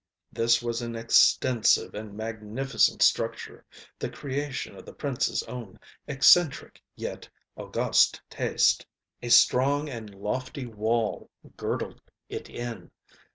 This 0.33 0.63
was 0.63 0.81
an 0.81 0.95
extensive 0.95 1.93
and 1.93 2.17
magnificent 2.17 3.03
structure, 3.03 3.63
the 3.99 4.09
creation 4.09 4.75
of 4.75 4.83
the 4.83 4.95
princeŌĆÖs 4.95 5.47
own 5.47 5.79
eccentric 6.07 6.81
yet 6.95 7.29
august 7.55 8.19
taste. 8.27 8.83
A 9.21 9.29
strong 9.29 9.89
and 9.89 10.15
lofty 10.15 10.65
wall 10.65 11.29
girdled 11.55 12.01
it 12.29 12.49
in. 12.49 12.89